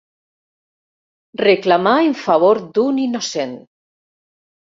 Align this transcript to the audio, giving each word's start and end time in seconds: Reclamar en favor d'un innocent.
Reclamar 1.41 1.93
en 2.05 2.15
favor 2.21 2.61
d'un 2.79 2.97
innocent. 3.05 3.55